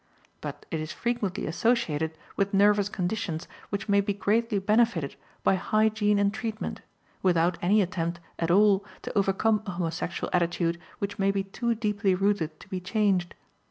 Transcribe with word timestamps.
But 0.41 0.65
it 0.71 0.79
is 0.79 0.91
frequently 0.91 1.45
associated 1.45 2.17
with 2.35 2.55
nervous 2.55 2.89
conditions 2.89 3.47
which 3.69 3.87
may 3.87 4.01
be 4.01 4.15
greatly 4.15 4.57
benefited 4.57 5.15
by 5.43 5.53
hygiene 5.53 6.17
and 6.17 6.33
treatment, 6.33 6.81
without 7.21 7.59
any 7.61 7.83
attempt 7.83 8.19
at 8.39 8.49
all 8.49 8.83
to 9.03 9.15
overcome 9.15 9.61
a 9.67 9.71
homosexual 9.73 10.31
attitude 10.33 10.79
which 10.97 11.19
may 11.19 11.29
be 11.29 11.43
too 11.43 11.75
deeply 11.75 12.15
rooted 12.15 12.59
to 12.61 12.67
be 12.67 12.79
changed. 12.79 13.35